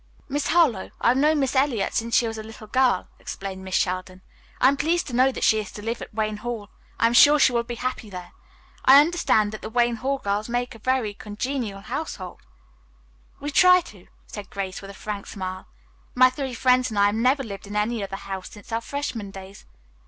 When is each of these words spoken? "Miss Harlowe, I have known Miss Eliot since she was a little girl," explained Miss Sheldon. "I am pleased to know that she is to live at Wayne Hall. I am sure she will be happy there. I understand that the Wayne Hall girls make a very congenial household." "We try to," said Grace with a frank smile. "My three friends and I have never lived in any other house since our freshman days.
"Miss 0.27 0.47
Harlowe, 0.47 0.89
I 0.99 1.09
have 1.09 1.17
known 1.17 1.39
Miss 1.39 1.55
Eliot 1.55 1.93
since 1.93 2.15
she 2.15 2.27
was 2.27 2.39
a 2.39 2.41
little 2.41 2.65
girl," 2.65 3.07
explained 3.19 3.63
Miss 3.63 3.75
Sheldon. 3.75 4.23
"I 4.59 4.67
am 4.67 4.75
pleased 4.75 5.05
to 5.05 5.13
know 5.15 5.31
that 5.31 5.43
she 5.43 5.59
is 5.59 5.71
to 5.73 5.83
live 5.83 6.01
at 6.01 6.11
Wayne 6.11 6.37
Hall. 6.37 6.71
I 6.99 7.05
am 7.05 7.13
sure 7.13 7.37
she 7.37 7.51
will 7.51 7.61
be 7.61 7.75
happy 7.75 8.09
there. 8.09 8.31
I 8.83 8.99
understand 8.99 9.51
that 9.51 9.61
the 9.61 9.69
Wayne 9.69 9.97
Hall 9.97 10.17
girls 10.17 10.49
make 10.49 10.73
a 10.73 10.79
very 10.79 11.13
congenial 11.13 11.81
household." 11.81 12.41
"We 13.39 13.51
try 13.51 13.81
to," 13.93 14.07
said 14.25 14.49
Grace 14.49 14.81
with 14.81 14.89
a 14.89 14.95
frank 14.95 15.27
smile. 15.27 15.67
"My 16.15 16.31
three 16.31 16.55
friends 16.55 16.89
and 16.89 16.97
I 16.97 17.05
have 17.05 17.13
never 17.13 17.43
lived 17.43 17.67
in 17.67 17.75
any 17.75 18.01
other 18.01 18.15
house 18.15 18.49
since 18.49 18.71
our 18.71 18.81
freshman 18.81 19.29
days. 19.29 19.67